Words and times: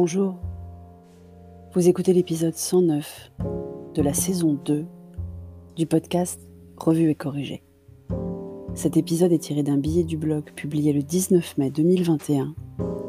bonjour. 0.00 0.36
Vous 1.74 1.88
écoutez 1.88 2.12
l'épisode 2.12 2.54
109 2.54 3.32
de 3.94 4.00
la 4.00 4.14
saison 4.14 4.56
2 4.64 4.86
du 5.74 5.86
podcast 5.86 6.40
Revue 6.76 7.10
et 7.10 7.16
corrigée. 7.16 7.64
Cet 8.74 8.96
épisode 8.96 9.32
est 9.32 9.40
tiré 9.40 9.64
d'un 9.64 9.76
billet 9.76 10.04
du 10.04 10.16
blog 10.16 10.52
publié 10.52 10.92
le 10.92 11.02
19 11.02 11.58
mai 11.58 11.70
2021 11.70 12.54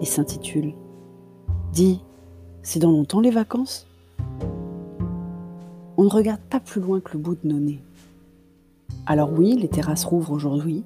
et 0.01 0.05
s'intitule 0.05 0.73
Dis, 1.73 2.01
c'est 2.63 2.79
dans 2.79 2.89
longtemps 2.89 3.21
les 3.21 3.29
vacances? 3.29 3.85
On 5.95 6.05
ne 6.05 6.09
regarde 6.09 6.41
pas 6.49 6.59
plus 6.59 6.81
loin 6.81 7.01
que 7.01 7.13
le 7.13 7.19
bout 7.19 7.35
de 7.35 7.47
nos 7.47 7.59
nez. 7.59 7.83
Alors 9.05 9.31
oui, 9.31 9.55
les 9.55 9.67
terrasses 9.67 10.05
rouvrent 10.05 10.33
aujourd'hui. 10.33 10.83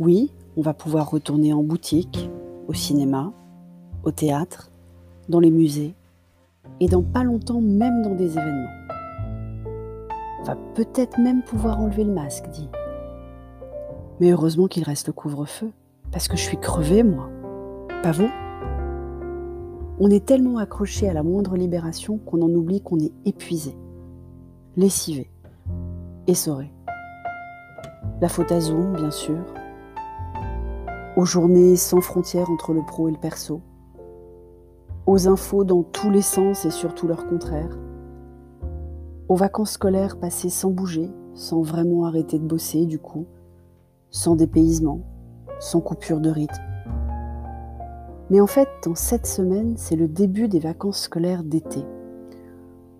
Oui, 0.00 0.32
on 0.56 0.62
va 0.62 0.74
pouvoir 0.74 1.08
retourner 1.08 1.52
en 1.52 1.62
boutique, 1.62 2.28
au 2.66 2.74
cinéma, 2.74 3.32
au 4.02 4.10
théâtre, 4.10 4.71
dans 5.28 5.40
les 5.40 5.50
musées 5.50 5.94
et 6.80 6.86
dans 6.86 7.02
pas 7.02 7.24
longtemps 7.24 7.60
même 7.60 8.02
dans 8.02 8.14
des 8.14 8.36
événements. 8.38 8.70
Va 10.44 10.56
peut-être 10.74 11.18
même 11.20 11.42
pouvoir 11.42 11.80
enlever 11.80 12.04
le 12.04 12.12
masque, 12.12 12.48
dit. 12.50 12.68
Mais 14.20 14.30
heureusement 14.30 14.66
qu'il 14.66 14.84
reste 14.84 15.06
le 15.06 15.12
couvre-feu, 15.12 15.70
parce 16.10 16.28
que 16.28 16.36
je 16.36 16.42
suis 16.42 16.58
crevée, 16.58 17.02
moi. 17.02 17.28
Pas 18.02 18.12
vous? 18.12 18.28
On 20.00 20.10
est 20.10 20.24
tellement 20.24 20.58
accroché 20.58 21.08
à 21.08 21.12
la 21.12 21.22
moindre 21.22 21.56
libération 21.56 22.18
qu'on 22.18 22.42
en 22.42 22.50
oublie 22.50 22.80
qu'on 22.80 22.98
est 22.98 23.12
épuisé, 23.24 23.76
lessivé, 24.76 25.30
essoré. 26.26 26.72
La 28.20 28.28
faute 28.28 28.50
à 28.50 28.60
Zoom, 28.60 28.94
bien 28.94 29.10
sûr, 29.10 29.38
aux 31.16 31.24
journées 31.24 31.76
sans 31.76 32.00
frontières 32.00 32.50
entre 32.50 32.72
le 32.72 32.82
pro 32.84 33.08
et 33.08 33.12
le 33.12 33.18
perso, 33.18 33.60
aux 35.06 35.28
infos 35.28 35.64
dans 35.64 35.82
tous 35.82 36.10
les 36.10 36.22
sens 36.22 36.64
et 36.64 36.70
surtout 36.70 37.06
leur 37.06 37.26
contraire, 37.26 37.78
aux 39.28 39.36
vacances 39.36 39.72
scolaires 39.72 40.18
passées 40.18 40.50
sans 40.50 40.70
bouger, 40.70 41.10
sans 41.34 41.62
vraiment 41.62 42.04
arrêter 42.04 42.38
de 42.38 42.44
bosser 42.44 42.86
du 42.86 42.98
coup, 42.98 43.26
sans 44.10 44.36
dépaysement, 44.36 45.00
sans 45.58 45.80
coupure 45.80 46.20
de 46.20 46.30
rythme. 46.30 46.62
Mais 48.30 48.40
en 48.40 48.46
fait, 48.46 48.68
dans 48.84 48.94
cette 48.94 49.26
semaine, 49.26 49.74
c'est 49.76 49.96
le 49.96 50.08
début 50.08 50.48
des 50.48 50.58
vacances 50.58 51.02
scolaires 51.02 51.44
d'été. 51.44 51.84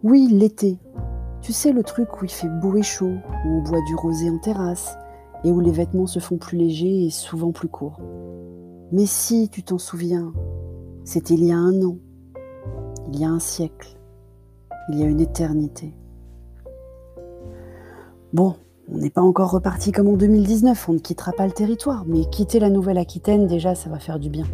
Oui, 0.02 0.28
l'été. 0.30 0.78
Tu 1.40 1.52
sais, 1.52 1.72
le 1.72 1.82
truc 1.82 2.20
où 2.20 2.24
il 2.24 2.30
fait 2.30 2.48
beau 2.48 2.76
et 2.76 2.82
chaud, 2.82 3.14
où 3.46 3.48
on 3.48 3.62
boit 3.62 3.80
du 3.86 3.94
rosé 3.94 4.30
en 4.30 4.38
terrasse, 4.38 4.96
et 5.44 5.50
où 5.50 5.60
les 5.60 5.70
vêtements 5.70 6.06
se 6.06 6.18
font 6.18 6.38
plus 6.38 6.56
légers 6.56 7.06
et 7.06 7.10
souvent 7.10 7.52
plus 7.52 7.68
courts. 7.68 8.00
Mais 8.90 9.06
si 9.06 9.48
tu 9.48 9.62
t'en 9.62 9.78
souviens, 9.78 10.32
c'était 11.04 11.34
il 11.34 11.44
y 11.44 11.52
a 11.52 11.56
un 11.56 11.82
an, 11.82 11.96
il 13.12 13.20
y 13.20 13.24
a 13.24 13.28
un 13.28 13.40
siècle, 13.40 13.98
il 14.88 14.98
y 14.98 15.02
a 15.02 15.06
une 15.06 15.20
éternité. 15.20 15.94
Bon, 18.32 18.54
on 18.88 18.98
n'est 18.98 19.10
pas 19.10 19.22
encore 19.22 19.50
reparti 19.50 19.92
comme 19.92 20.08
en 20.08 20.16
2019, 20.16 20.88
on 20.88 20.94
ne 20.94 20.98
quittera 20.98 21.32
pas 21.32 21.46
le 21.46 21.52
territoire, 21.52 22.04
mais 22.06 22.24
quitter 22.26 22.60
la 22.60 22.70
Nouvelle-Aquitaine, 22.70 23.46
déjà, 23.46 23.74
ça 23.74 23.90
va 23.90 23.98
faire 23.98 24.18
du 24.18 24.30
bien. 24.30 24.46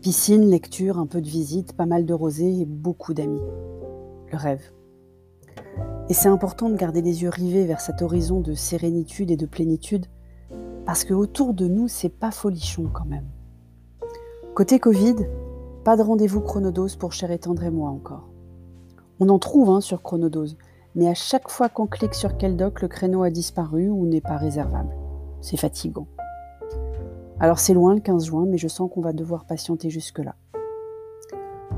Piscine, 0.00 0.48
lecture, 0.48 0.98
un 0.98 1.06
peu 1.06 1.20
de 1.20 1.28
visite, 1.28 1.72
pas 1.72 1.86
mal 1.86 2.06
de 2.06 2.14
rosé 2.14 2.60
et 2.60 2.64
beaucoup 2.64 3.14
d'amis. 3.14 3.42
Le 4.32 4.38
rêve. 4.38 4.62
Et 6.08 6.14
c'est 6.14 6.28
important 6.28 6.70
de 6.70 6.76
garder 6.76 7.02
les 7.02 7.22
yeux 7.22 7.28
rivés 7.28 7.66
vers 7.66 7.80
cet 7.80 8.02
horizon 8.02 8.40
de 8.40 8.54
sérénitude 8.54 9.30
et 9.30 9.36
de 9.36 9.46
plénitude, 9.46 10.06
parce 10.86 11.04
que 11.04 11.12
autour 11.14 11.54
de 11.54 11.66
nous, 11.66 11.86
c'est 11.86 12.08
pas 12.08 12.30
folichon 12.30 12.88
quand 12.92 13.04
même. 13.04 13.26
Côté 14.58 14.80
Covid, 14.80 15.14
pas 15.84 15.96
de 15.96 16.02
rendez-vous 16.02 16.40
chronodose 16.40 16.96
pour 16.96 17.12
Cher 17.12 17.30
et 17.30 17.38
Tendre 17.38 17.62
et 17.62 17.70
moi 17.70 17.90
encore. 17.90 18.28
On 19.20 19.28
en 19.28 19.38
trouve 19.38 19.70
hein, 19.70 19.80
sur 19.80 20.02
chronodose, 20.02 20.58
mais 20.96 21.06
à 21.06 21.14
chaque 21.14 21.48
fois 21.48 21.68
qu'on 21.68 21.86
clique 21.86 22.14
sur 22.14 22.36
quel 22.36 22.56
doc, 22.56 22.82
le 22.82 22.88
créneau 22.88 23.22
a 23.22 23.30
disparu 23.30 23.88
ou 23.88 24.04
n'est 24.04 24.20
pas 24.20 24.36
réservable. 24.36 24.96
C'est 25.40 25.56
fatigant. 25.56 26.08
Alors 27.38 27.60
c'est 27.60 27.72
loin 27.72 27.94
le 27.94 28.00
15 28.00 28.24
juin, 28.24 28.46
mais 28.48 28.58
je 28.58 28.66
sens 28.66 28.90
qu'on 28.92 29.00
va 29.00 29.12
devoir 29.12 29.44
patienter 29.44 29.90
jusque-là. 29.90 30.34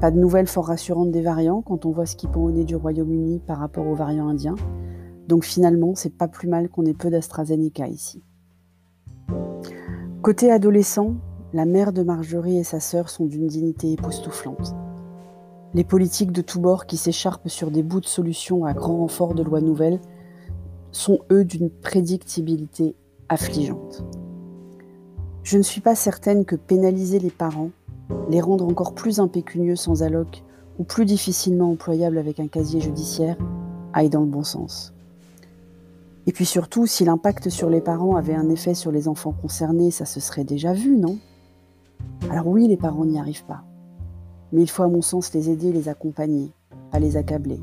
Pas 0.00 0.10
de 0.10 0.19
nouvelles 0.19 0.48
fort 0.48 0.69
rassurantes 0.69 1.10
des 1.10 1.20
variants 1.20 1.60
quand 1.60 1.84
on 1.84 1.90
voit 1.90 2.06
ce 2.06 2.16
qui 2.16 2.28
pend 2.28 2.40
au 2.40 2.50
nez 2.50 2.64
du 2.64 2.76
Royaume-Uni 2.76 3.40
par 3.40 3.58
rapport 3.58 3.86
aux 3.86 3.94
variants 3.94 4.28
indiens. 4.28 4.56
Donc 5.28 5.44
finalement, 5.44 5.94
c'est 5.94 6.16
pas 6.16 6.28
plus 6.28 6.48
mal 6.48 6.70
qu'on 6.70 6.86
ait 6.86 6.94
peu 6.94 7.10
d'AstraZeneca 7.10 7.88
ici. 7.88 8.22
Côté 10.22 10.50
adolescent, 10.50 11.16
la 11.53 11.65
mère 11.65 11.93
de 11.93 12.03
Marjorie 12.03 12.59
et 12.59 12.65
sa 12.65 12.81
sœur 12.81 13.09
sont 13.09 13.27
d'une 13.27 13.47
dignité 13.47 13.93
époustouflante. 13.93 14.75
Les 15.75 15.84
politiques 15.84 16.33
de 16.33 16.43
tous 16.43 16.61
bords 16.61 16.87
qui 16.87 16.97
s'écharpent 16.97 17.49
sur 17.49 17.71
des 17.71 17.83
bouts 17.83 18.00
de 18.00 18.06
solutions 18.06 18.65
à 18.65 18.72
grand 18.72 18.99
renfort 18.99 19.34
de 19.34 19.43
lois 19.43 19.61
nouvelles 19.61 20.00
sont 20.93 21.21
eux 21.31 21.44
d'une 21.44 21.71
prédictibilité 21.71 22.97
affligeante. 23.28 24.05
Je 25.43 25.56
ne 25.56 25.62
suis 25.62 25.81
pas 25.81 25.94
certaine 25.94 26.44
que 26.44 26.56
pénaliser 26.56 27.19
les 27.19 27.31
parents 27.31 27.71
les 28.28 28.41
rendre 28.41 28.67
encore 28.67 28.94
plus 28.94 29.21
impécunieux 29.21 29.77
sans 29.77 30.03
alloc 30.03 30.44
ou 30.78 30.84
plus 30.84 31.05
difficilement 31.05 31.71
employables 31.71 32.19
avec 32.19 32.41
un 32.41 32.49
casier 32.49 32.81
judiciaire, 32.81 33.37
aille 33.93 34.09
dans 34.09 34.21
le 34.21 34.27
bon 34.27 34.44
sens. 34.44 34.94
Et 36.27 36.32
puis 36.32 36.47
surtout, 36.47 36.87
si 36.87 37.05
l'impact 37.05 37.49
sur 37.49 37.71
les 37.71 37.81
parents 37.81 38.17
avait 38.17 38.34
un 38.34 38.49
effet 38.50 38.75
sur 38.75 38.93
les 38.93 39.09
enfants 39.09 39.32
concernés, 39.32 39.91
ça 39.91 40.05
se 40.05 40.21
serait 40.21 40.44
déjà 40.44 40.72
vu, 40.72 40.97
non? 40.97 41.19
Alors 42.30 42.46
oui, 42.46 42.68
les 42.68 42.76
parents 42.76 43.04
n'y 43.04 43.18
arrivent 43.18 43.44
pas. 43.44 43.64
Mais 44.52 44.62
il 44.62 44.70
faut 44.70 44.84
à 44.84 44.88
mon 44.88 45.02
sens 45.02 45.34
les 45.34 45.50
aider 45.50 45.72
les 45.72 45.88
accompagner, 45.88 46.52
pas 46.92 47.00
les 47.00 47.16
accabler. 47.16 47.60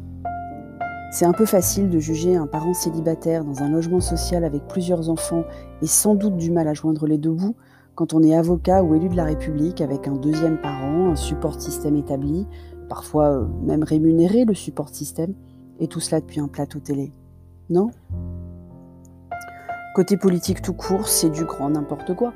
C'est 1.10 1.24
un 1.24 1.32
peu 1.32 1.46
facile 1.46 1.90
de 1.90 2.00
juger 2.00 2.36
un 2.36 2.48
parent 2.48 2.74
célibataire 2.74 3.46
dans 3.46 3.64
un 3.64 3.70
logement 3.70 4.02
social 4.02 4.44
avec 4.44 4.68
plusieurs 4.68 5.10
enfants 5.10 5.46
et 5.82 5.88
sans 5.88 6.16
doute 6.16 6.36
du 6.36 6.52
mal 6.52 6.68
à 6.68 6.74
joindre 6.74 7.08
les 7.08 7.18
deux 7.18 7.32
bouts 7.32 7.56
quand 7.96 8.14
on 8.14 8.22
est 8.22 8.36
avocat 8.36 8.84
ou 8.84 8.94
élu 8.94 9.08
de 9.08 9.16
la 9.16 9.24
République 9.24 9.80
avec 9.80 10.06
un 10.06 10.16
deuxième 10.16 10.60
parent, 10.60 11.12
un 11.12 11.16
support 11.16 11.62
système 11.62 11.96
établi, 11.96 12.46
parfois 12.90 13.28
euh, 13.28 13.46
même 13.64 13.84
rémunéré 13.84 14.44
le 14.44 14.54
support 14.54 14.90
système, 14.90 15.34
et 15.80 15.88
tout 15.88 16.02
cela 16.02 16.20
depuis 16.20 16.42
un 16.42 16.50
plateau 16.50 16.80
télé. 16.80 17.14
Non? 17.70 17.90
Côté 19.98 20.16
politique 20.16 20.62
tout 20.62 20.76
court, 20.76 21.08
c'est 21.08 21.32
du 21.32 21.44
grand 21.44 21.72
n'importe 21.72 22.16
quoi. 22.16 22.32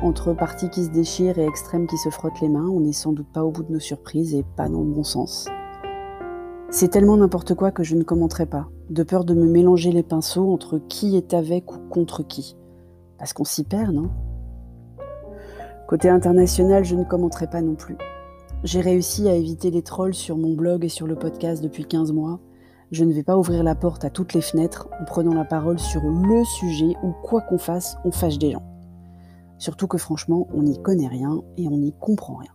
Entre 0.00 0.32
partis 0.32 0.70
qui 0.70 0.84
se 0.84 0.88
déchirent 0.88 1.38
et 1.38 1.44
extrêmes 1.44 1.86
qui 1.86 1.98
se 1.98 2.08
frottent 2.08 2.40
les 2.40 2.48
mains, 2.48 2.66
on 2.66 2.80
n'est 2.80 2.94
sans 2.94 3.12
doute 3.12 3.30
pas 3.30 3.44
au 3.44 3.50
bout 3.50 3.62
de 3.62 3.72
nos 3.74 3.78
surprises 3.78 4.34
et 4.34 4.42
pas 4.56 4.70
dans 4.70 4.80
le 4.80 4.90
bon 4.90 5.04
sens. 5.04 5.46
C'est 6.70 6.88
tellement 6.88 7.18
n'importe 7.18 7.54
quoi 7.56 7.72
que 7.72 7.82
je 7.82 7.94
ne 7.94 8.04
commenterai 8.04 8.46
pas, 8.46 8.70
de 8.88 9.02
peur 9.02 9.26
de 9.26 9.34
me 9.34 9.46
mélanger 9.46 9.92
les 9.92 10.02
pinceaux 10.02 10.50
entre 10.50 10.78
qui 10.78 11.14
est 11.18 11.34
avec 11.34 11.70
ou 11.74 11.78
contre 11.90 12.26
qui. 12.26 12.56
Parce 13.18 13.34
qu'on 13.34 13.44
s'y 13.44 13.64
perd, 13.64 13.92
non? 13.92 14.08
Côté 15.86 16.08
international, 16.08 16.86
je 16.86 16.96
ne 16.96 17.04
commenterai 17.04 17.48
pas 17.48 17.60
non 17.60 17.74
plus. 17.74 17.98
J'ai 18.62 18.80
réussi 18.80 19.28
à 19.28 19.34
éviter 19.34 19.70
les 19.70 19.82
trolls 19.82 20.14
sur 20.14 20.38
mon 20.38 20.54
blog 20.54 20.86
et 20.86 20.88
sur 20.88 21.06
le 21.06 21.16
podcast 21.16 21.62
depuis 21.62 21.84
15 21.84 22.12
mois. 22.12 22.40
Je 22.94 23.02
ne 23.02 23.12
vais 23.12 23.24
pas 23.24 23.36
ouvrir 23.36 23.64
la 23.64 23.74
porte 23.74 24.04
à 24.04 24.10
toutes 24.10 24.34
les 24.34 24.40
fenêtres 24.40 24.88
en 25.00 25.04
prenant 25.04 25.34
la 25.34 25.44
parole 25.44 25.80
sur 25.80 26.00
le 26.00 26.44
sujet 26.44 26.94
où 27.02 27.10
quoi 27.10 27.40
qu'on 27.40 27.58
fasse, 27.58 27.96
on 28.04 28.12
fâche 28.12 28.38
des 28.38 28.52
gens. 28.52 28.62
Surtout 29.58 29.88
que 29.88 29.98
franchement, 29.98 30.46
on 30.54 30.62
n'y 30.62 30.80
connaît 30.80 31.08
rien 31.08 31.42
et 31.56 31.66
on 31.66 31.76
n'y 31.76 31.92
comprend 31.92 32.36
rien. 32.36 32.52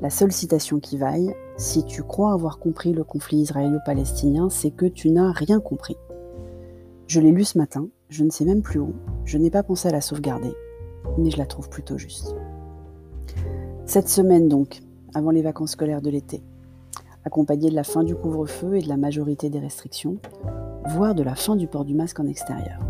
La 0.00 0.08
seule 0.08 0.32
citation 0.32 0.80
qui 0.80 0.96
vaille, 0.96 1.34
si 1.58 1.84
tu 1.84 2.02
crois 2.02 2.32
avoir 2.32 2.58
compris 2.58 2.94
le 2.94 3.04
conflit 3.04 3.40
israélo-palestinien, 3.40 4.48
c'est 4.48 4.70
que 4.70 4.86
tu 4.86 5.10
n'as 5.10 5.32
rien 5.32 5.60
compris. 5.60 5.98
Je 7.06 7.20
l'ai 7.20 7.30
lu 7.30 7.44
ce 7.44 7.58
matin, 7.58 7.88
je 8.08 8.24
ne 8.24 8.30
sais 8.30 8.46
même 8.46 8.62
plus 8.62 8.80
où, 8.80 8.94
je 9.26 9.36
n'ai 9.36 9.50
pas 9.50 9.62
pensé 9.62 9.86
à 9.88 9.92
la 9.92 10.00
sauvegarder, 10.00 10.54
mais 11.18 11.30
je 11.30 11.36
la 11.36 11.44
trouve 11.44 11.68
plutôt 11.68 11.98
juste. 11.98 12.34
Cette 13.84 14.08
semaine 14.08 14.48
donc, 14.48 14.80
avant 15.12 15.30
les 15.30 15.42
vacances 15.42 15.72
scolaires 15.72 16.00
de 16.00 16.08
l'été, 16.08 16.42
accompagnée 17.26 17.68
de 17.68 17.74
la 17.74 17.84
fin 17.84 18.04
du 18.04 18.14
couvre-feu 18.14 18.76
et 18.76 18.82
de 18.82 18.88
la 18.88 18.96
majorité 18.96 19.50
des 19.50 19.58
restrictions, 19.58 20.16
voire 20.86 21.14
de 21.14 21.24
la 21.24 21.34
fin 21.34 21.56
du 21.56 21.66
port 21.66 21.84
du 21.84 21.94
masque 21.94 22.20
en 22.20 22.26
extérieur. 22.26 22.80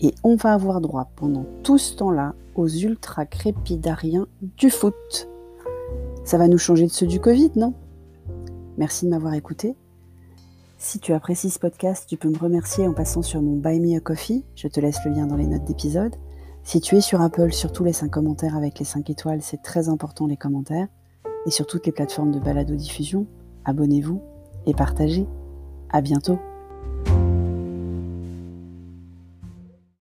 Et 0.00 0.14
on 0.24 0.34
va 0.34 0.52
avoir 0.52 0.80
droit 0.80 1.10
pendant 1.14 1.46
tout 1.62 1.78
ce 1.78 1.94
temps-là 1.94 2.34
aux 2.56 2.68
ultra 2.68 3.26
crépidariens 3.26 4.26
du 4.56 4.68
foot. 4.68 5.28
Ça 6.24 6.38
va 6.38 6.48
nous 6.48 6.58
changer 6.58 6.86
de 6.86 6.90
ceux 6.90 7.06
du 7.06 7.20
Covid, 7.20 7.52
non? 7.54 7.74
Merci 8.76 9.04
de 9.04 9.10
m'avoir 9.10 9.34
écouté. 9.34 9.76
Si 10.78 10.98
tu 10.98 11.12
apprécies 11.12 11.50
ce 11.50 11.58
podcast, 11.58 12.06
tu 12.08 12.16
peux 12.16 12.30
me 12.30 12.38
remercier 12.38 12.88
en 12.88 12.94
passant 12.94 13.22
sur 13.22 13.42
mon 13.42 13.56
Buy 13.56 13.78
Me 13.78 13.96
a 13.96 14.00
Coffee. 14.00 14.44
Je 14.56 14.66
te 14.66 14.80
laisse 14.80 15.04
le 15.04 15.12
lien 15.12 15.26
dans 15.26 15.36
les 15.36 15.46
notes 15.46 15.64
d'épisode. 15.64 16.16
Si 16.64 16.80
tu 16.80 16.96
es 16.96 17.00
sur 17.00 17.20
Apple, 17.20 17.52
surtout 17.52 17.84
laisse 17.84 18.02
un 18.02 18.08
commentaire 18.08 18.56
avec 18.56 18.78
les 18.78 18.84
5 18.84 19.08
étoiles, 19.10 19.42
c'est 19.42 19.62
très 19.62 19.88
important 19.88 20.26
les 20.26 20.36
commentaires. 20.36 20.88
Et 21.46 21.50
sur 21.50 21.66
toutes 21.66 21.86
les 21.86 21.92
plateformes 21.92 22.32
de 22.32 22.38
balado-diffusion, 22.38 23.26
abonnez-vous 23.64 24.20
et 24.66 24.74
partagez. 24.74 25.26
À 25.88 26.00
bientôt. 26.00 26.38